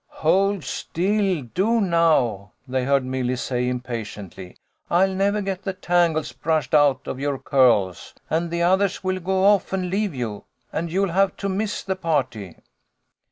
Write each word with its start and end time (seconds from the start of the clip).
"Hold 0.23 0.63
still! 0.63 1.43
Do 1.43 1.79
now!" 1.79 2.49
they 2.67 2.85
heard 2.85 3.05
Milly 3.05 3.35
say, 3.35 3.67
impatiently." 3.69 4.57
I'll 4.89 5.13
never 5.13 5.41
get 5.43 5.61
the 5.61 5.73
tangles 5.73 6.31
brushed 6.31 6.73
out 6.73 7.05
of 7.05 7.19
your 7.19 7.37
curls, 7.37 8.15
and 8.27 8.49
the 8.49 8.63
others 8.63 9.03
will 9.03 9.19
go 9.19 9.43
off 9.45 9.73
and 9.73 9.91
leave 9.91 10.15
you, 10.15 10.45
and 10.73 10.91
you'll 10.91 11.11
have 11.11 11.37
to 11.37 11.49
miss 11.49 11.83
the 11.83 11.95
party." 11.95 12.55